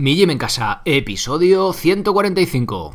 [0.00, 2.94] Mi Gym en Casa, episodio 145.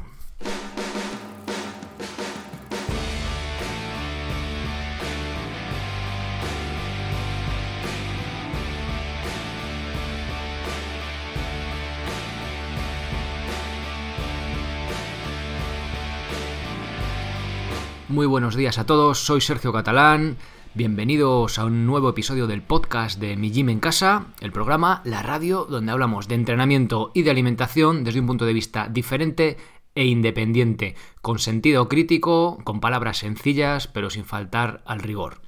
[18.07, 20.37] Muy buenos días a todos, soy Sergio Catalán.
[20.75, 25.21] Bienvenidos a un nuevo episodio del podcast de Mi Gym en Casa, el programa, la
[25.21, 29.57] radio, donde hablamos de entrenamiento y de alimentación desde un punto de vista diferente
[29.93, 35.41] e independiente, con sentido crítico, con palabras sencillas, pero sin faltar al rigor.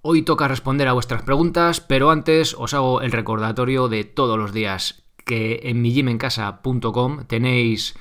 [0.00, 4.52] Hoy toca responder a vuestras preguntas, pero antes os hago el recordatorio de todos los
[4.52, 7.96] días que en mijimencasa.com tenéis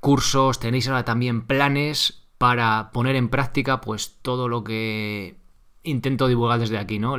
[0.00, 5.36] cursos, tenéis ahora también planes para poner en práctica pues todo lo que
[5.82, 7.16] intento divulgar desde aquí, ¿no?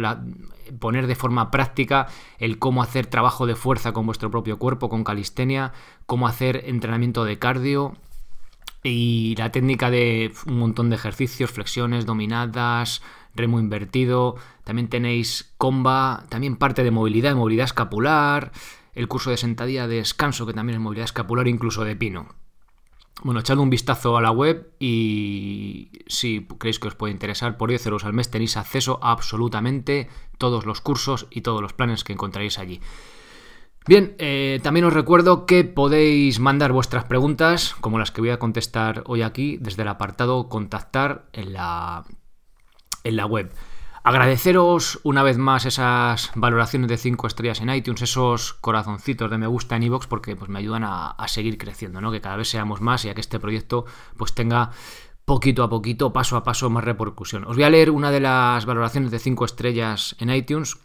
[0.80, 5.04] poner de forma práctica el cómo hacer trabajo de fuerza con vuestro propio cuerpo, con
[5.04, 5.74] calistenia,
[6.06, 7.96] cómo hacer entrenamiento de cardio
[8.84, 13.02] y la técnica de un montón de ejercicios, flexiones, dominadas,
[13.36, 18.52] remo invertido, también tenéis comba, también parte de movilidad, movilidad escapular,
[18.94, 22.28] el curso de sentadilla de descanso que también es movilidad escapular, incluso de pino.
[23.24, 27.70] Bueno, echad un vistazo a la web y si creéis que os puede interesar, por
[27.70, 32.04] 10 euros al mes tenéis acceso a absolutamente todos los cursos y todos los planes
[32.04, 32.80] que encontraréis allí.
[33.88, 38.40] Bien, eh, también os recuerdo que podéis mandar vuestras preguntas, como las que voy a
[38.40, 42.04] contestar hoy aquí, desde el apartado contactar en la,
[43.04, 43.52] en la web.
[44.08, 49.48] Agradeceros una vez más esas valoraciones de 5 estrellas en iTunes, esos corazoncitos de me
[49.48, 52.10] gusta en iVoox, porque pues, me ayudan a, seguir creciendo, ¿no?
[52.10, 53.84] que cada vez seamos más y a que este proyecto
[54.16, 54.72] pues, tenga
[55.26, 57.44] poquito a poquito, paso a paso, más repercusión.
[57.44, 60.78] Os voy a leer una de las valoraciones de 5 estrellas en iTunes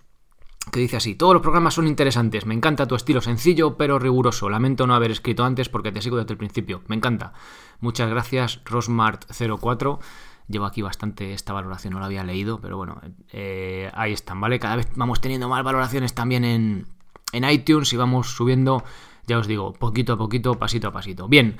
[0.73, 4.51] que dice así, todos los programas son interesantes, me encanta tu estilo sencillo pero riguroso,
[4.51, 7.35] lamento no haber escrito antes porque te sigo desde el principio, me encanta.
[7.79, 10.01] Muchas gracias, Rosmart04.
[10.49, 13.01] Llevo aquí bastante esta valoración, no la había leído, pero bueno,
[13.33, 14.59] eh, ahí están, ¿vale?
[14.59, 16.87] Cada vez vamos teniendo más valoraciones también en,
[17.33, 18.85] en iTunes y vamos subiendo,
[19.27, 21.29] ya os digo, poquito a poquito, pasito a pasito.
[21.29, 21.57] Bien,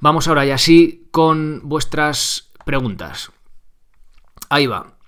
[0.00, 3.32] vamos ahora ya sí con vuestras preguntas.
[4.50, 4.98] Ahí va.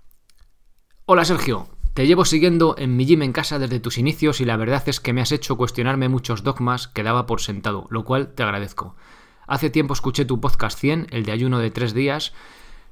[1.06, 4.56] Hola Sergio, te llevo siguiendo en mi gym en casa desde tus inicios y la
[4.56, 8.34] verdad es que me has hecho cuestionarme muchos dogmas que daba por sentado, lo cual
[8.34, 8.96] te agradezco.
[9.46, 12.32] Hace tiempo escuché tu podcast 100, el de ayuno de tres días,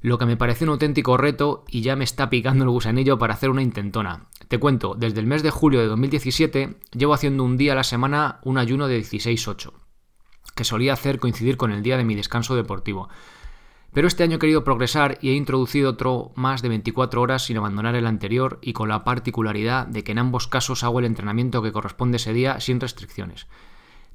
[0.02, 3.34] lo que me parece un auténtico reto y ya me está picando el gusanillo para
[3.34, 4.26] hacer una intentona.
[4.48, 7.84] Te cuento, desde el mes de julio de 2017 llevo haciendo un día a la
[7.84, 9.72] semana un ayuno de 16-8,
[10.56, 13.08] que solía hacer coincidir con el día de mi descanso deportivo.
[13.92, 17.58] Pero este año he querido progresar y he introducido otro más de 24 horas sin
[17.58, 21.62] abandonar el anterior y con la particularidad de que en ambos casos hago el entrenamiento
[21.62, 23.46] que corresponde ese día sin restricciones.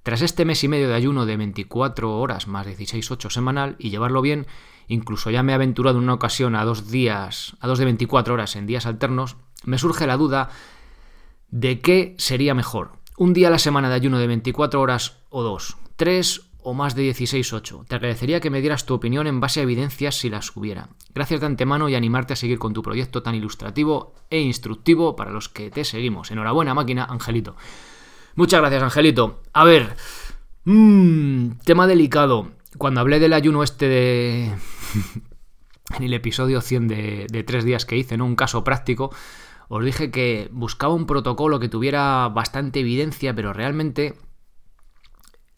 [0.04, 4.22] Tras este mes y medio de ayuno de 24 horas más 16-8 semanal y llevarlo
[4.22, 4.48] bien,
[4.88, 8.34] incluso ya me he aventurado en una ocasión a dos días, a dos de 24
[8.34, 10.50] horas en días alternos, me surge la duda
[11.50, 12.92] de qué sería mejor.
[13.18, 16.96] Un día a la semana de ayuno de 24 horas o dos, tres o más
[16.96, 17.86] de 16-8.
[17.88, 20.90] Te agradecería que me dieras tu opinión en base a evidencias si las hubiera.
[21.16, 25.32] Gracias de antemano y animarte a seguir con tu proyecto tan ilustrativo e instructivo para
[25.32, 26.30] los que te seguimos.
[26.30, 27.56] Enhorabuena, máquina, Angelito.
[28.36, 29.42] Muchas gracias, Angelito.
[29.54, 29.96] A ver,
[30.66, 32.52] mmm, tema delicado.
[32.78, 34.56] Cuando hablé del ayuno este de...
[35.98, 38.26] en el episodio 100 de, de tres días que hice, ¿no?
[38.26, 39.12] Un caso práctico,
[39.70, 44.16] os dije que buscaba un protocolo que tuviera bastante evidencia, pero realmente...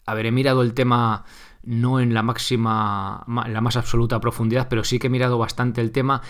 [0.06, 1.24] Habré mirado el tema
[1.62, 5.92] no en la máxima, la más absoluta profundidad, pero sí que he mirado bastante el
[5.92, 6.22] tema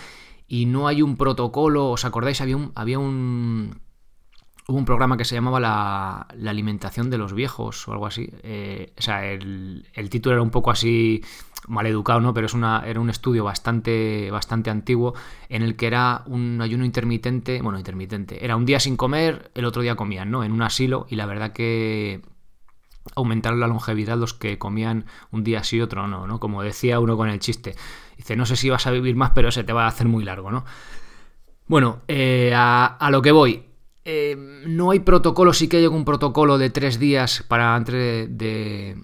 [0.47, 2.41] y no hay un protocolo, ¿os acordáis?
[2.41, 3.81] Había un, había un
[4.71, 8.29] hubo un programa que se llamaba la, alimentación de los viejos o algo así.
[8.43, 11.21] Eh, o sea, el, título era un poco así
[11.67, 12.33] mal educado, ¿no?
[12.33, 15.13] Pero es una, era un estudio bastante, bastante antiguo
[15.49, 18.43] en el que era un ayuno intermitente, bueno, intermitente.
[18.43, 20.43] Era un día sin comer, el otro día comían, ¿no?
[20.43, 22.21] En un asilo y la verdad que
[23.15, 26.39] aumentaron la longevidad los que comían un día sí y otro no, ¿no?
[26.39, 27.75] Como decía uno con el chiste.
[28.15, 30.23] Dice, no sé si vas a vivir más, pero se te va a hacer muy
[30.23, 30.63] largo, ¿no?
[31.67, 33.70] Bueno, eh, a lo que voy.
[34.03, 38.97] Eh, no hay protocolo, sí que hay un protocolo de tres días para antes de,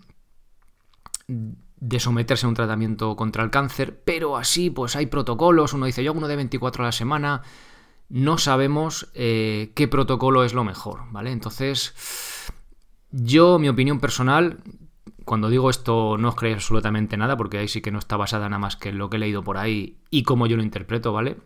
[1.99, 6.13] someterse a un tratamiento contra el cáncer, pero así pues hay protocolos, uno dice yo
[6.13, 7.44] uno de 24 a la semana,
[8.09, 11.31] no sabemos eh, qué protocolo es lo mejor, ¿vale?
[11.31, 11.93] Entonces,
[13.11, 14.59] yo, mi opinión personal,
[15.25, 18.50] cuando digo esto no os creéis absolutamente nada, porque ahí sí que no está basada
[18.50, 21.13] nada más que en lo que he leído por ahí y cómo yo lo interpreto,
[21.13, 21.38] ¿vale?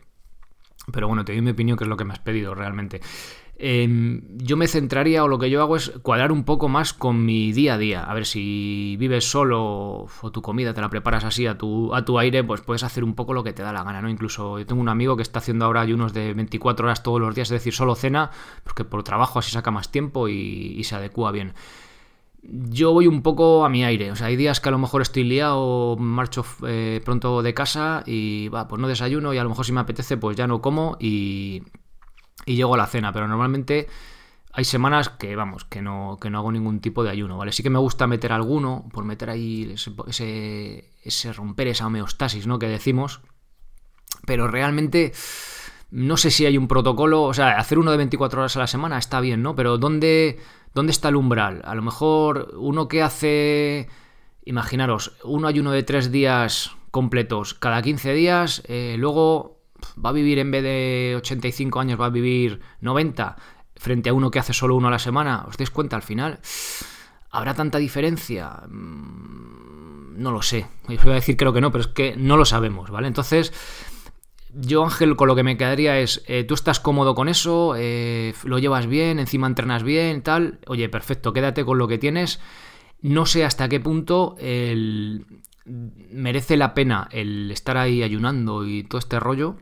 [0.91, 3.01] Pero bueno, te doy mi opinión, que es lo que me has pedido realmente.
[3.63, 7.23] Em, yo me centraría o lo que yo hago es cuadrar un poco más con
[7.25, 8.03] mi día a día.
[8.03, 12.03] A ver, si vives solo o tu comida te la preparas así a tu, a
[12.03, 14.09] tu aire, pues puedes hacer un poco lo que te da la gana, ¿no?
[14.09, 17.35] Incluso yo tengo un amigo que está haciendo ahora ayunos de 24 horas todos los
[17.35, 18.31] días, es decir, solo cena,
[18.63, 21.53] porque por trabajo así saca más tiempo y, se adecua bien
[22.43, 24.11] yo voy un poco a mi aire.
[24.11, 28.03] O sea, hay días que a lo mejor estoy liado, marcho eh, pronto de casa
[28.07, 30.59] y va, pues no desayuno y a lo mejor si me apetece pues ya no
[30.59, 31.61] como y,
[32.45, 33.87] y llego a la cena, pero normalmente
[34.53, 37.51] hay semanas que, vamos, que no, que no hago ningún tipo de ayuno, ¿vale?
[37.51, 39.73] Sí que me gusta meter alguno, por meter ahí
[40.07, 42.59] ese, ese, romper esa homeostasis, ¿no?
[42.59, 43.21] Que decimos,
[44.25, 45.13] pero realmente
[45.89, 48.67] no sé si hay un protocolo, o sea, hacer uno de 24 horas a la
[48.67, 49.55] semana está bien, ¿no?
[49.55, 50.39] Pero ¿dónde,
[50.73, 51.61] dónde está el umbral?
[51.63, 53.87] A lo mejor uno que hace,
[54.43, 59.60] imaginaros, uno ayuno de 3 días completos cada 15 días, eh, luego
[60.03, 63.35] va a vivir en vez de 85 años, va a vivir 90
[63.81, 66.39] frente a uno que hace solo uno a la semana, ¿os dais cuenta al final?
[67.31, 68.61] ¿Habrá tanta diferencia?
[68.69, 70.67] Mm, no lo sé.
[70.87, 73.07] Yo voy a decir creo que no, pero es que no lo sabemos, ¿vale?
[73.07, 73.51] Entonces,
[74.53, 78.35] yo Ángel, con lo que me quedaría es, eh, tú estás cómodo con eso, eh,
[78.43, 82.39] lo llevas bien, encima entrenas bien, tal, oye, perfecto, quédate con lo que tienes.
[83.01, 84.35] No sé hasta qué punto
[85.65, 89.57] merece la pena el estar ahí ayunando y todo este rollo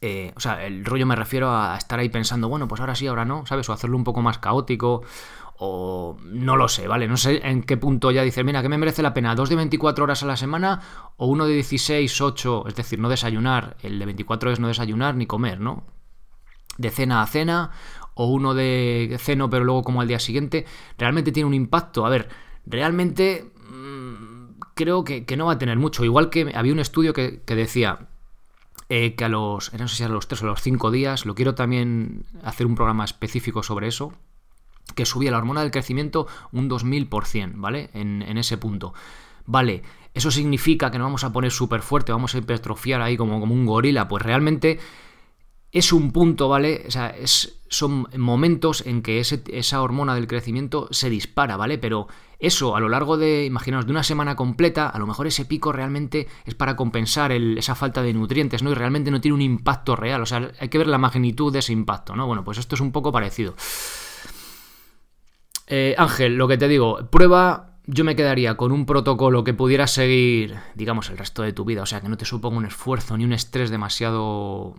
[0.00, 3.06] eh, o sea, el rollo me refiero a estar ahí pensando, bueno, pues ahora sí,
[3.06, 3.68] ahora no, ¿sabes?
[3.68, 5.02] O hacerlo un poco más caótico,
[5.58, 7.08] o no lo sé, ¿vale?
[7.08, 9.34] No sé en qué punto ya dice, mira, ¿qué me merece la pena?
[9.34, 10.80] ¿Dos de 24 horas a la semana
[11.16, 12.64] o uno de 16, 8?
[12.68, 13.76] Es decir, no desayunar.
[13.82, 15.84] El de 24 es no desayunar ni comer, ¿no?
[16.76, 17.70] De cena a cena,
[18.14, 20.66] o uno de ceno pero luego como al día siguiente.
[20.98, 22.04] Realmente tiene un impacto.
[22.04, 22.28] A ver,
[22.66, 26.04] realmente mm, creo que, no va a tener mucho.
[26.04, 28.08] Igual que había un estudio que decía
[28.88, 31.34] eh, que a los, no sé si a los 3 o los 5 días, lo
[31.34, 34.12] quiero también hacer un programa específico sobre eso,
[34.94, 37.90] que subía la hormona del crecimiento un 2000%, ¿vale?
[37.94, 38.94] En, en ese punto.
[39.44, 39.82] Vale,
[40.14, 43.54] ¿eso significa que nos vamos a poner súper fuerte, vamos a hipertrofiar ahí como, como
[43.54, 44.08] un gorila?
[44.08, 44.78] Pues realmente
[45.72, 46.84] es un punto, ¿vale?
[46.86, 51.78] O sea, es, son momentos en que esa hormona del crecimiento se dispara, ¿vale?
[51.78, 55.44] Pero eso a lo largo de, imaginaos, de una semana completa, a lo mejor ese
[55.44, 58.70] pico realmente es para compensar esa falta de nutrientes, ¿no?
[58.70, 61.60] Y realmente no tiene un impacto real, o sea, hay que ver la magnitud de
[61.60, 62.26] ese impacto, ¿no?
[62.26, 63.54] Bueno, pues esto es un poco parecido.
[65.68, 69.86] Eh, Ángel, lo que te digo, prueba yo me quedaría con un protocolo que pudiera
[69.86, 73.16] seguir, digamos, el resto de tu vida, o sea, que no te suponga un esfuerzo
[73.16, 74.74] ni un estrés demasiado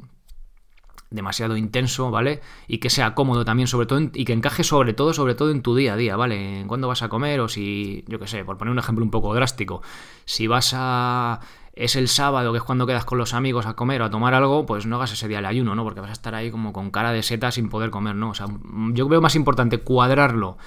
[1.09, 2.41] demasiado intenso, ¿vale?
[2.67, 5.61] Y que sea cómodo también, sobre todo, y que encaje sobre todo, sobre todo en
[5.61, 6.61] tu día a día, ¿vale?
[6.61, 9.11] En cuándo vas a comer o si, yo qué sé, por poner un ejemplo un
[9.11, 9.81] poco drástico,
[10.25, 11.39] si vas a...
[11.73, 14.33] es el sábado, que es cuando quedas con los amigos a comer o a tomar
[14.33, 15.83] algo, pues no hagas ese día el ayuno, ¿no?
[15.83, 18.31] Porque vas a estar ahí como con cara de seta sin poder comer, ¿no?
[18.31, 18.47] O sea,
[18.93, 20.57] yo veo más importante cuadrarlo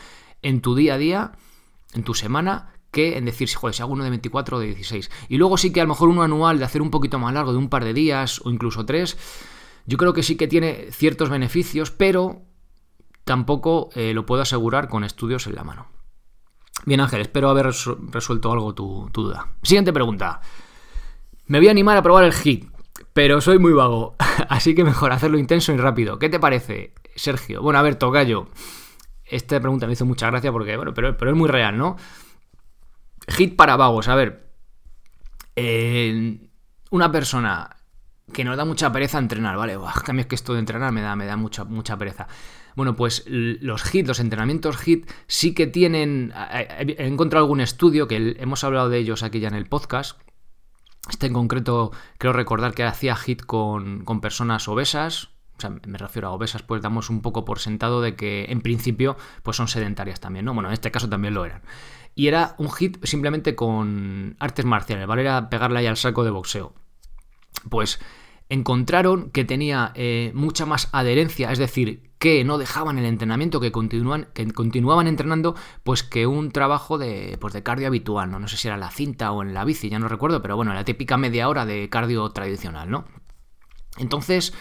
[0.43, 1.33] en tu día a día,
[1.93, 5.11] en tu semana, que en decir, joder, si hago uno de 24 o de 16.
[5.29, 7.53] Y luego sí que a lo mejor uno anual de hacer un poquito más largo,
[7.53, 9.17] de un par de días o incluso tres,
[9.87, 12.43] yo creo que sí que tiene ciertos beneficios, pero
[13.25, 15.89] tampoco eh, lo puedo asegurar con estudios en la mano.
[16.87, 19.49] Bien Ángel, espero haber resuelto algo tu, duda.
[19.63, 20.41] Siguiente pregunta.
[21.47, 22.71] Me voy a animar a probar el hit,
[23.13, 24.17] pero soy muy vago,
[24.49, 26.19] así que mejor hacerlo intenso y rápido.
[26.19, 27.63] ¿Qué te parece, Sergio?
[27.63, 28.49] Bueno, a ver, Tocayo.
[29.25, 31.97] Esta pregunta me hizo mucha gracia porque, bueno, pero, pero es muy real, ¿no?
[33.29, 34.51] Hit para vagos, a ver.
[35.55, 36.49] Eh,
[36.91, 37.77] una persona
[38.33, 39.77] que nos da mucha pereza entrenar, ¿vale?
[39.77, 42.29] Buah, cambio es que esto de entrenar me da, me da mucha, mucha pereza.
[42.77, 46.33] Bueno, pues los HIT, los entrenamientos HIT, sí que tienen.
[46.79, 50.21] He encontrado algún estudio que hemos hablado de ellos aquí ya en el podcast.
[51.09, 55.31] Este en concreto, creo recordar que hacía HIT con, con personas obesas.
[55.57, 58.63] O sea, me refiero a obesas, pues damos un poco por sentado de que en
[58.63, 60.55] principio pues son sedentarias también, ¿no?
[60.55, 61.63] Bueno, en este caso también lo eran.
[62.15, 65.23] Y era un hit simplemente con artes marciales, ¿vale?
[65.23, 66.75] Era pegarle ahí al saco de boxeo.
[67.69, 68.01] Pues
[68.51, 73.73] encontraron que tenía eh, mucha más adherencia, es decir, que no dejaban el entrenamiento, que,
[73.73, 75.55] que continuaban entrenando,
[75.85, 78.39] pues que un trabajo de, pues de cardio habitual, ¿no?
[78.39, 80.75] no sé si era la cinta o en la bici, ya no recuerdo, pero bueno,
[80.75, 83.07] la típica media hora de cardio tradicional, ¿no?
[83.97, 84.53] Entonces,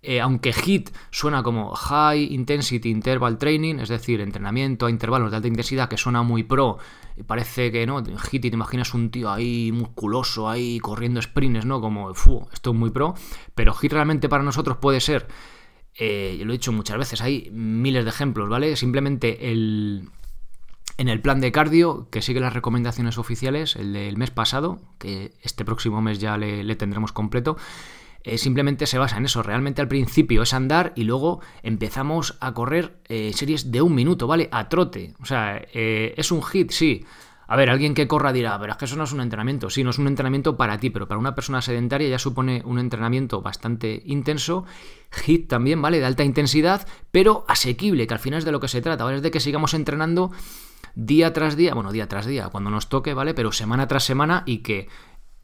[0.00, 5.36] eh, aunque HIT suena como High Intensity Interval Training, es decir, entrenamiento a intervalos de
[5.36, 6.78] alta intensidad que suena muy pro,
[7.16, 11.64] y parece que no, HIT y te imaginas un tío ahí musculoso, ahí corriendo sprints,
[11.64, 11.80] ¿no?
[11.80, 13.14] Como, esto es muy pro,
[13.56, 15.26] pero HIT realmente para nosotros puede ser,
[15.96, 18.76] eh, yo lo he dicho muchas veces, hay miles de ejemplos, ¿vale?
[18.76, 20.10] Simplemente el,
[20.96, 25.32] en el plan de cardio, que sigue las recomendaciones oficiales, el del mes pasado, que
[25.42, 27.56] este próximo mes ya le tendremos completo,
[28.28, 29.42] eh, simplemente se basa en eso.
[29.42, 34.26] Realmente al principio es andar y luego empezamos a correr eh, series de un minuto,
[34.26, 34.48] ¿vale?
[34.52, 35.14] A trote.
[35.20, 37.04] O sea, eh, es un hit, sí.
[37.50, 39.70] A ver, alguien que corra dirá, pero es que eso no es un entrenamiento.
[39.70, 42.78] Sí, no es un entrenamiento para ti, pero para una persona sedentaria ya supone un
[42.78, 44.66] entrenamiento bastante intenso.
[45.10, 45.98] Hit también, ¿vale?
[45.98, 49.16] De alta intensidad, pero asequible, que al final es de lo que se trata, ¿vale?
[49.16, 50.30] Es de que sigamos entrenando
[50.94, 53.32] día tras día, bueno, día tras día, cuando nos toque, ¿vale?
[53.32, 54.88] Pero semana tras semana y que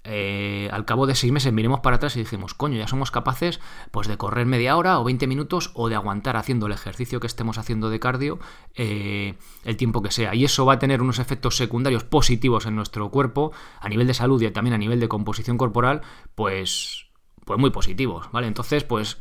[0.07, 3.59] eh, al cabo de seis meses miremos para atrás y dijimos, coño, ya somos capaces
[3.91, 7.27] pues de correr media hora o 20 minutos o de aguantar haciendo el ejercicio que
[7.27, 8.39] estemos haciendo de cardio
[8.75, 9.35] eh,
[9.65, 10.35] el tiempo que sea.
[10.35, 14.15] Y eso va a tener unos efectos secundarios positivos en nuestro cuerpo, a nivel de
[14.15, 16.03] salud y también a nivel de composición corporal,
[16.35, 17.07] pues,
[17.47, 18.47] pues muy positivos, ¿vale?
[18.47, 19.19] Entonces, pues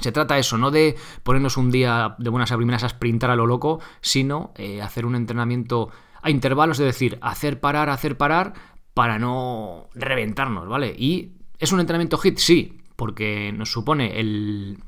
[0.00, 3.36] se trata eso, no de ponernos un día de buenas a primeras a sprintar a
[3.36, 5.90] lo loco, sino eh, hacer un entrenamiento
[6.22, 8.54] a intervalos, es decir, hacer parar, hacer parar,
[8.94, 10.94] para no reventarnos, ¿vale?
[10.96, 14.78] Y es un entrenamiento HIT, sí, porque nos supone el,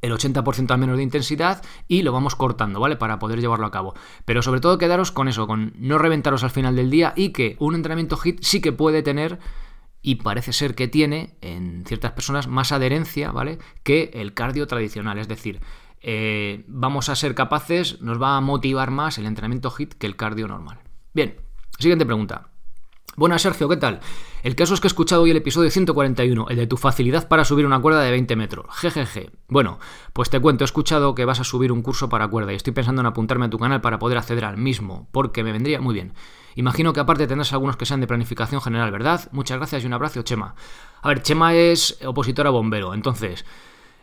[0.00, 2.96] el 80% al menos de intensidad y lo vamos cortando, ¿vale?
[2.96, 3.94] Para poder llevarlo a cabo.
[4.24, 7.56] Pero sobre todo quedaros con eso, con no reventaros al final del día y que
[7.58, 9.38] un entrenamiento HIT sí que puede tener
[10.02, 13.58] y parece ser que tiene en ciertas personas más adherencia, ¿vale?
[13.82, 15.60] Que el cardio tradicional, es decir,
[16.00, 20.16] eh, vamos a ser capaces, nos va a motivar más el entrenamiento HIT que el
[20.16, 20.80] cardio normal.
[21.12, 21.36] Bien,
[21.78, 22.48] siguiente pregunta.
[23.16, 24.00] Buenas Sergio, ¿qué tal?
[24.44, 27.44] El caso es que he escuchado hoy el episodio 141, el de tu facilidad para
[27.44, 28.66] subir una cuerda de 20 metros.
[28.70, 29.30] Jejeje.
[29.48, 29.80] Bueno,
[30.12, 32.72] pues te cuento, he escuchado que vas a subir un curso para cuerda y estoy
[32.72, 35.92] pensando en apuntarme a tu canal para poder acceder al mismo, porque me vendría muy
[35.92, 36.14] bien.
[36.54, 39.28] Imagino que aparte tendrás algunos que sean de planificación general, ¿verdad?
[39.32, 40.54] Muchas gracias y un abrazo, Chema.
[41.02, 43.44] A ver, Chema es opositor a bombero, entonces...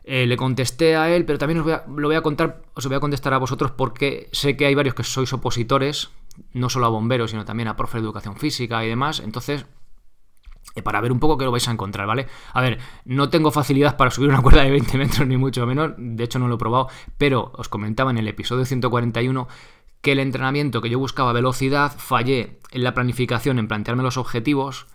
[0.09, 3.01] Eh, le contesté a él, pero también os lo voy a contar, os voy a
[3.01, 6.11] contestar a vosotros porque sé que hay varios que sois opositores
[6.53, 9.19] no solo a bomberos, sino también a profes de educación física y demás.
[9.19, 9.65] Entonces,
[10.75, 12.27] eh, para ver un poco qué lo vais a encontrar, ¿vale?
[12.53, 15.93] A ver, no tengo facilidad para subir una cuerda de 20 metros, ni mucho menos,
[15.97, 19.47] de hecho no lo he probado, pero os comentaba en el episodio 141
[20.01, 24.85] que el entrenamiento que yo buscaba velocidad, fallé en la planificación, en plantearme los objetivos.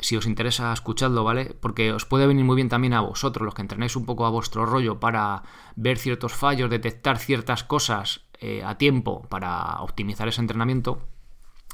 [0.00, 1.56] Si os interesa, escuchadlo, ¿vale?
[1.58, 4.30] Porque os puede venir muy bien también a vosotros, los que entrenáis un poco a
[4.30, 5.42] vuestro rollo, para
[5.74, 11.00] ver ciertos fallos, detectar ciertas cosas eh, a tiempo para optimizar ese entrenamiento.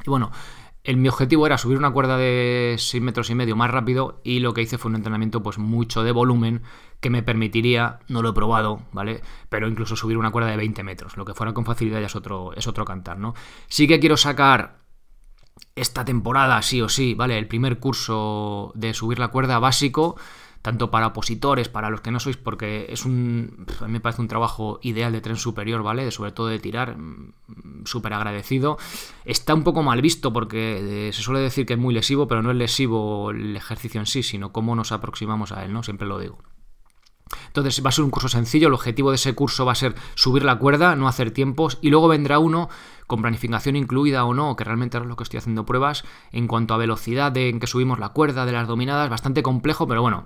[0.04, 0.32] Y bueno,
[0.84, 4.40] el, mi objetivo era subir una cuerda de 6 metros y medio más rápido y
[4.40, 6.62] lo que hice fue un entrenamiento pues mucho de volumen
[7.00, 9.22] que me permitiría, no lo he probado, ¿vale?
[9.48, 12.16] Pero incluso subir una cuerda de 20 metros, lo que fuera con facilidad ya es
[12.16, 13.34] otro, es otro cantar, ¿no?
[13.68, 14.84] Sí que quiero sacar
[15.74, 17.38] esta temporada, sí o sí, ¿vale?
[17.38, 20.16] El primer curso de subir la cuerda básico
[20.64, 24.22] tanto para opositores, para los que no sois, porque es un, a mí me parece
[24.22, 26.10] un trabajo ideal de tren superior, ¿vale?
[26.10, 28.78] Sobre todo de tirar, mm, súper agradecido.
[29.26, 32.42] Está un poco mal visto porque eh, se suele decir que es muy lesivo, pero
[32.42, 35.82] no es lesivo el ejercicio en sí, sino cómo nos aproximamos a él, ¿no?
[35.82, 36.38] Siempre lo digo.
[37.48, 39.94] Entonces va a ser un curso sencillo, el objetivo de ese curso va a ser
[40.14, 42.70] subir la cuerda, no hacer tiempos, y luego vendrá uno
[43.06, 46.72] con planificación incluida o no, que realmente es lo que estoy haciendo pruebas, en cuanto
[46.72, 50.24] a velocidad en que subimos la cuerda, de las dominadas, bastante complejo, pero bueno,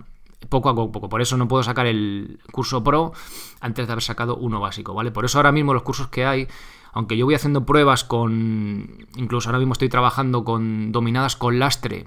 [0.49, 1.09] poco a poco.
[1.09, 3.12] Por eso no puedo sacar el curso pro
[3.61, 5.11] antes de haber sacado uno básico, ¿vale?
[5.11, 6.49] Por eso ahora mismo los cursos que hay,
[6.92, 9.07] aunque yo voy haciendo pruebas con.
[9.16, 12.07] Incluso ahora mismo estoy trabajando con dominadas con lastre.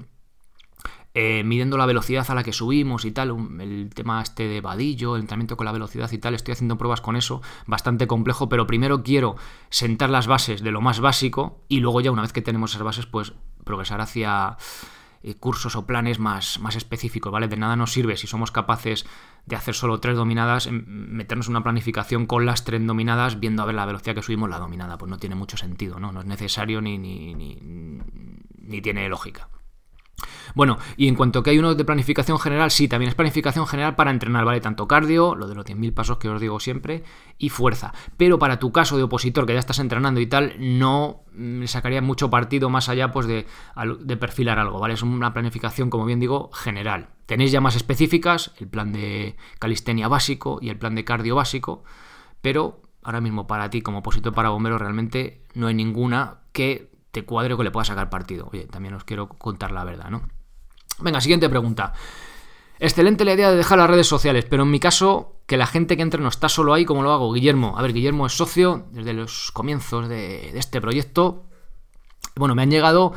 [1.14, 5.18] Eh, midiendo la velocidad a la que subimos y tal, el tema este de vadillo,
[5.18, 8.66] el entrenamiento con la velocidad y tal, estoy haciendo pruebas con eso, bastante complejo, pero
[8.66, 9.36] primero quiero
[9.70, 12.84] sentar las bases de lo más básico y luego ya una vez que tenemos esas
[12.84, 13.34] bases, pues
[13.66, 14.56] progresar hacia
[15.24, 17.48] eh, cursos o planes más, más específicos, ¿vale?
[17.48, 19.06] De nada nos sirve si somos capaces
[19.46, 23.66] de hacer solo tres dominadas, meternos en una planificación con las tres dominadas, viendo a
[23.66, 24.98] ver la velocidad que subimos la dominada.
[24.98, 26.12] Pues no tiene mucho sentido, ¿no?
[26.12, 27.58] No es necesario ni, ni, ni,
[28.58, 29.50] ni tiene lógica.
[30.56, 33.96] Bueno, y en cuanto que hay uno de planificación general, sí, también es planificación general
[33.96, 34.62] para entrenar, ¿vale?
[34.62, 37.04] Tanto cardio, lo de los 10.000 pasos que os digo siempre,
[37.38, 37.94] y fuerza.
[38.18, 42.01] Pero para tu caso de opositor, que ya estás entrenando y tal, no le sacaría
[42.01, 43.46] mucho partido más allá pues de,
[44.00, 44.94] de perfilar algo, ¿vale?
[44.94, 47.10] Es una planificación, como bien digo, general.
[47.25, 51.84] Tenéis ya más específicas, el plan de calistenia básico y el plan de cardio básico,
[52.42, 57.25] pero ahora mismo para ti como opositor para bomberos realmente no hay ninguna que te
[57.25, 58.50] cuadre o que le pueda sacar partido.
[58.51, 60.24] Oye, también os quiero contar la verdad, ¿no?
[61.00, 61.94] Venga, siguiente pregunta.
[62.80, 65.96] Excelente la idea de dejar las redes sociales, pero en mi caso, que la gente
[65.96, 67.32] que entre no está solo ahí, ¿cómo lo hago?
[67.32, 71.44] Guillermo, a ver, Guillermo es socio desde los comienzos de, este proyecto.
[72.36, 73.13] Bueno, me han llegado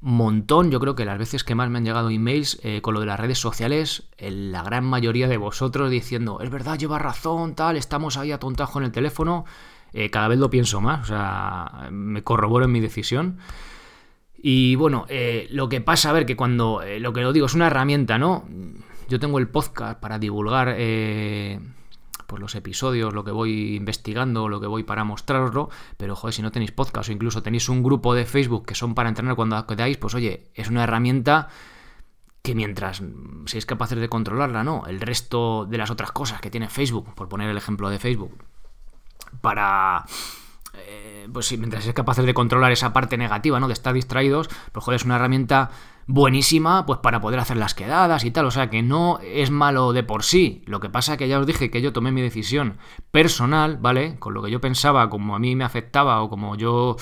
[0.00, 3.00] montón, yo creo que las veces que más me han llegado emails eh, con lo
[3.00, 7.76] de las redes sociales, la gran mayoría de vosotros diciendo, es verdad, lleva razón, tal,
[7.76, 9.44] estamos ahí atontados en el teléfono,
[9.92, 13.38] eh, cada vez lo pienso más, o sea, me corroboro en mi decisión.
[14.36, 17.46] Y bueno, eh, lo que pasa, a ver, que cuando, eh, lo que lo digo,
[17.46, 18.44] es una herramienta, ¿no?
[19.08, 20.74] yo tengo el podcast para divulgar
[22.26, 25.68] pues los episodios, lo que voy investigando, lo que voy para mostraroslo,
[25.98, 28.94] pero joder, si no tenéis podcast o incluso tenéis un grupo de Facebook que son
[28.94, 31.48] para entrenar cuando quedáis, pues oye, es una herramienta
[32.42, 33.02] que mientras
[33.46, 34.84] seáis capaces de controlarla, ¿no?
[34.86, 38.32] El resto de las otras cosas que tiene Facebook, por poner el ejemplo de Facebook,
[39.40, 40.04] para
[40.74, 43.66] eh, pues sí, mientras es capaces de controlar esa parte negativa, ¿no?
[43.66, 45.70] De estar distraídos, pues joder, es una herramienta
[46.06, 49.92] buenísima pues para poder hacer las quedadas y tal, o sea que no es malo
[49.92, 50.62] de por sí.
[50.66, 52.78] Lo que pasa que ya os dije que yo tomé mi decisión
[53.10, 54.18] personal, ¿vale?
[54.18, 56.96] Con lo que yo pensaba, como a mí me afectaba o como yo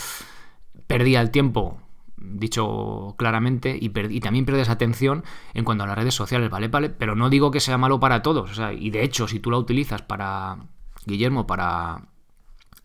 [0.87, 1.81] perdía el tiempo
[2.23, 6.69] dicho claramente, y, y, también pierdes atención en cuanto a las redes sociales, ¿vale?
[6.69, 6.91] ¿vale?
[6.91, 9.51] Pero no digo que sea malo para todos, o sea, y de hecho, si tú
[9.51, 10.59] la utilizas para,
[11.07, 12.03] Guillermo, para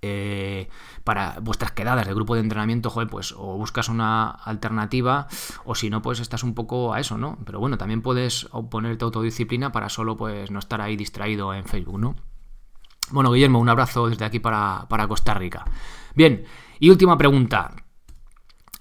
[0.05, 0.69] eh,
[1.03, 5.27] para vuestras quedadas de grupo de entrenamiento, joder, pues o buscas una alternativa
[5.65, 7.37] o si no, pues estás un poco a eso, ¿no?
[7.45, 11.99] Pero bueno, también puedes ponerte autodisciplina para solo pues no estar ahí distraído en Facebook,
[11.99, 12.15] ¿no?
[13.11, 15.65] Bueno, Guillermo, un abrazo desde aquí para, para Costa Rica.
[16.15, 16.45] Bien,
[16.79, 17.84] y última pregunta.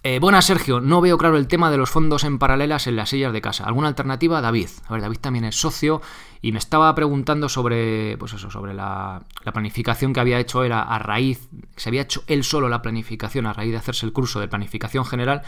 [0.06, 0.82] Eh, buenas, Sergio.
[0.82, 3.64] No veo claro el tema de los fondos en paralelas en las sillas de casa.
[3.64, 4.68] ¿Alguna alternativa, David?
[4.86, 6.02] A ver, David también es socio
[6.42, 10.98] y me estaba preguntando sobre, pues eso, sobre la, planificación que había hecho él a,
[10.98, 14.48] raíz, se había hecho él solo la planificación a raíz de hacerse el curso de
[14.48, 15.40] planificación general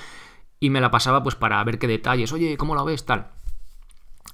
[0.58, 3.04] y me la pasaba pues para ver qué detalles, oye, ¿cómo lo ves?
[3.04, 3.26] Tal.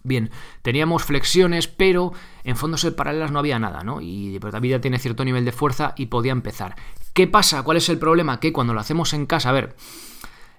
[0.05, 0.31] Bien,
[0.63, 2.13] teníamos flexiones, pero
[2.45, 4.01] en fondos en paralelas no había nada, ¿no?
[4.01, 6.77] Y pues, David ya tiene cierto nivel de fuerza y podía empezar.
[7.13, 7.65] ¿Qué pasa?
[7.65, 8.39] ¿Cuál es el problema?
[8.39, 9.75] Que cuando lo hacemos en casa, a ver,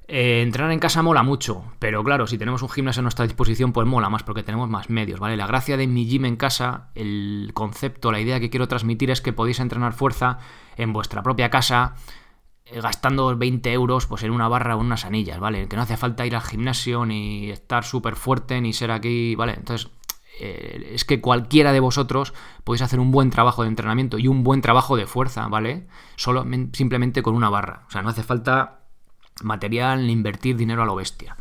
[0.07, 3.71] eh, entrenar en casa mola mucho, pero claro, si tenemos un gimnasio a nuestra disposición,
[3.71, 5.37] pues mola más porque tenemos más medios, ¿vale?
[5.37, 9.21] La gracia de mi gym en casa, el concepto, la idea que quiero transmitir es
[9.21, 10.39] que podéis entrenar fuerza
[10.75, 11.95] en vuestra propia casa,
[12.65, 15.69] eh, gastando 20 euros pues en una barra o en unas anillas, ¿vale?
[15.69, 19.53] Que no hace falta ir al gimnasio ni estar súper fuerte ni ser aquí, ¿vale?
[19.53, 19.89] Entonces,
[20.39, 22.33] eh, es que cualquiera de vosotros
[22.65, 25.87] podéis hacer un buen trabajo de entrenamiento y un buen trabajo de fuerza, ¿vale?
[26.17, 27.85] Solo simplemente con una barra.
[27.87, 28.82] O sea, no hace falta
[29.41, 31.37] material, invertir dinero a lo bestia.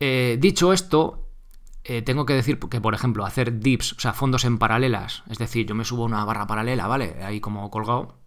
[0.00, 1.28] Eh, dicho esto,
[1.84, 5.38] eh, tengo que decir que, por ejemplo, hacer dips, o sea, fondos en paralelas, es
[5.38, 7.22] decir, yo me subo una barra paralela, ¿vale?
[7.24, 8.18] Ahí como colgado,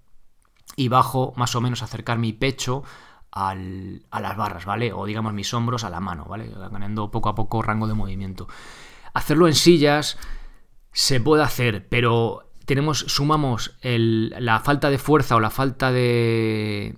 [0.76, 2.84] y bajo más o menos acercar mi pecho
[3.32, 4.92] a las barras, ¿vale?
[4.94, 6.50] O digamos mis hombros a la mano, ¿vale?
[6.72, 8.48] Ganando poco a poco rango de movimiento.
[9.14, 10.18] Hacerlo en sillas
[10.92, 16.98] se puede hacer, pero tenemos, sumamos la falta de fuerza o la falta de,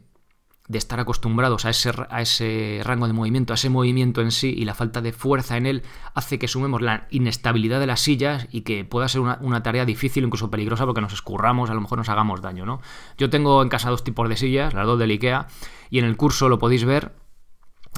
[0.69, 4.53] de estar acostumbrados a ese, a ese rango de movimiento, a ese movimiento en sí
[4.55, 8.47] y la falta de fuerza en él hace que sumemos la inestabilidad de las sillas
[8.51, 11.97] y que pueda ser una, tarea difícil, incluso peligrosa, porque nos escurramos, a lo mejor
[11.97, 12.81] nos hagamos daño, ¿no?
[13.17, 15.47] Yo tengo en casa dos tipos de sillas, las dos del IKEA,
[15.89, 17.13] y en el curso lo podéis ver.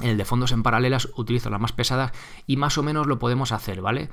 [0.00, 2.12] En el de fondos en paralelas utilizo las más pesadas
[2.46, 4.08] y más o menos lo podemos hacer, ¿vale?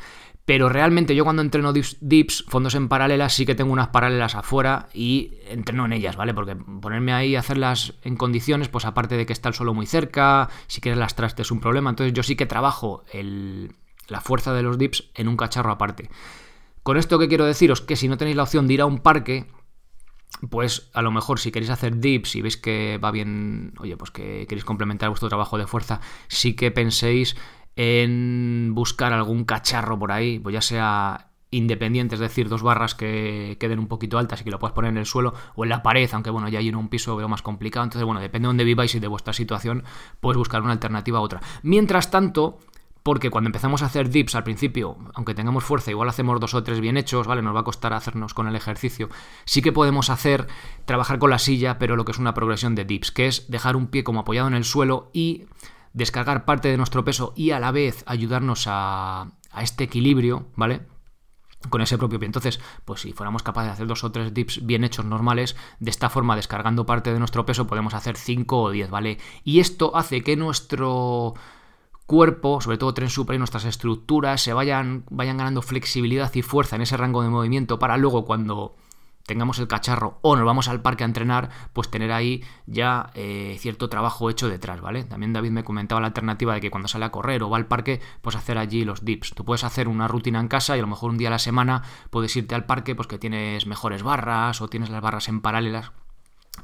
[0.46, 4.90] Pero realmente yo cuando entreno dips, fondos en paralelas, sí que tengo unas paralelas afuera
[4.94, 6.34] y entreno en ellas, ¿vale?
[6.34, 9.86] Porque ponerme ahí a hacerlas en condiciones, pues aparte de que está el suelo muy
[9.86, 13.04] cerca, si quieres las trastes es un problema, entonces yo sí que trabajo
[14.08, 16.10] la fuerza de los dips en un cacharro aparte.
[16.82, 19.00] Con esto que quiero deciros que si no tenéis la opción de ir a un
[19.00, 19.46] parque,
[20.50, 24.12] pues a lo mejor si queréis hacer dips y veis que va bien, oye, pues
[24.12, 27.36] que queréis complementar vuestro trabajo de fuerza, sí que penséis
[27.76, 33.58] en buscar algún cacharro por ahí, pues ya sea independiente, es decir, dos barras que
[33.60, 35.82] queden un poquito altas y que lo puedas poner en el suelo o en la
[35.82, 38.50] pared, aunque bueno, ya hay en un piso veo más complicado, entonces bueno, depende de
[38.50, 39.84] dónde viváis y de vuestra situación,
[40.20, 41.42] puedes buscar una alternativa a otra.
[41.64, 42.60] Mientras tanto,
[43.04, 46.64] porque cuando empezamos a hacer dips al principio, aunque tengamos fuerza, igual hacemos dos o
[46.64, 47.42] tres bien hechos, ¿vale?
[47.42, 49.10] Nos va a costar hacernos con el ejercicio.
[49.46, 50.48] Sí que podemos hacer,
[50.86, 53.76] trabajar con la silla, pero lo que es una progresión de dips, que es dejar
[53.76, 55.46] un pie como apoyado en el suelo y
[55.94, 59.32] descargar parte de nuestro peso y a la vez ayudarnos a,
[59.62, 60.82] este equilibrio, ¿vale?
[61.70, 62.28] con ese propio pie.
[62.28, 65.90] Entonces, pues si fuéramos capaces de hacer dos o tres dips bien hechos normales, de
[65.90, 69.18] esta forma, descargando parte de nuestro peso, podemos hacer 5 o 10, ¿vale?
[69.44, 71.34] Y esto hace que nuestro
[72.10, 76.82] cuerpo, sobre todo tren superior nuestras estructuras, se vayan, vayan ganando flexibilidad y fuerza en
[76.82, 78.76] ese rango de movimiento para luego cuando
[79.28, 83.58] tengamos el cacharro o nos vamos al parque a entrenar, pues tener ahí ya eh,
[83.60, 85.04] cierto trabajo hecho detrás, ¿vale?
[85.04, 87.68] También David me comentaba la alternativa de que cuando sale a correr o va al
[87.68, 89.36] parque, pues hacer allí los dips.
[89.36, 91.38] Tú puedes hacer una rutina en casa y a lo mejor un día a la
[91.38, 95.42] semana puedes irte al parque, pues que tienes mejores barras o tienes las barras en
[95.42, 95.92] paralelas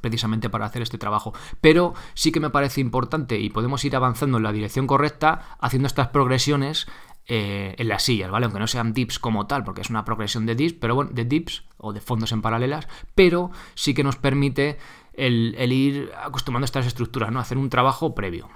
[0.05, 1.33] precisamente para hacer este trabajo.
[1.61, 5.87] Pero sí que me parece importante y podemos ir avanzando en la dirección correcta haciendo
[5.87, 6.85] estas progresiones
[7.27, 8.45] eh, en las sillas, ¿vale?
[8.45, 11.25] Aunque no sean dips como tal, porque es una progresión de dips, pero bueno, de
[11.25, 14.77] dips o de fondos en paralelas, pero sí que nos permite
[15.13, 17.39] el, ir acostumbrando a estas estructuras, ¿no?
[17.39, 18.47] Hacer un trabajo previo.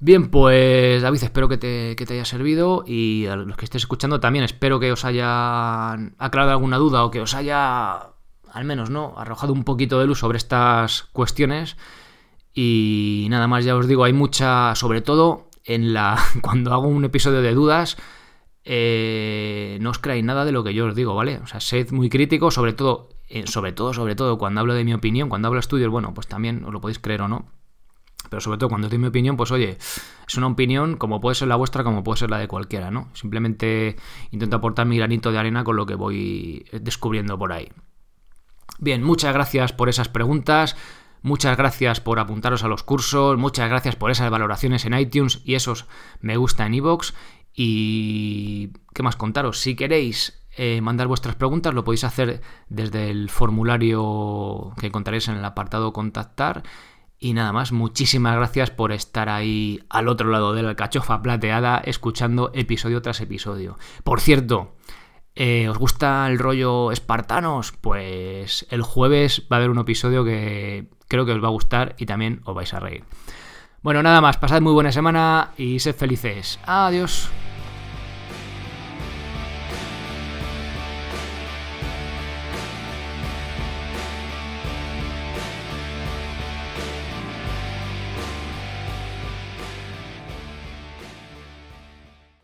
[0.00, 3.82] Bien, pues David, espero que te, que te, haya servido y a los que estés
[3.82, 8.14] escuchando también espero que os haya aclarado alguna duda o que os haya,
[8.52, 11.76] al menos, ¿no?, arrojado un poquito de luz sobre estas cuestiones.
[12.52, 17.04] Y nada más, ya os digo, hay mucha, sobre todo en la cuando hago un
[17.04, 17.96] episodio de dudas,
[18.64, 21.38] eh, no os creáis nada de lo que yo os digo, ¿vale?
[21.38, 24.84] O sea, sed muy crítico, sobre todo, eh, sobre todo, sobre todo, cuando hablo de
[24.84, 27.46] mi opinión, cuando hablo de estudios, bueno, pues también os lo podéis creer o no
[28.30, 29.76] pero sobre todo cuando doy mi opinión, pues oye,
[30.26, 33.08] es una opinión como puede ser la vuestra, como puede ser la de cualquiera, ¿no?
[33.12, 33.96] Simplemente
[34.30, 37.68] intento aportar mi granito de arena con lo que voy descubriendo por ahí.
[38.80, 40.74] Bien, muchas gracias por esas preguntas.
[41.22, 45.54] Muchas gracias por apuntaros a los cursos, muchas gracias por esas valoraciones en iTunes y
[45.54, 45.84] esos
[46.20, 47.12] me gusta en iVoox.
[47.52, 53.28] Y qué más contaros, si queréis eh, mandar vuestras preguntas lo podéis hacer desde el
[53.28, 56.62] formulario que encontraréis en el apartado contactar
[57.22, 61.76] y nada más, muchísimas gracias por estar ahí al otro lado de la cachofa plateada
[61.84, 63.78] escuchando episodio tras episodio.
[64.04, 64.72] Por cierto,
[65.34, 67.72] eh, ¿os gusta el rollo espartanos?
[67.72, 71.94] Pues el jueves va a haber un episodio que creo que os va a gustar
[71.98, 73.04] y también os vais a reír.
[73.82, 76.60] Bueno, nada más, pasad muy buena semana y sed felices.
[76.66, 77.30] Adiós.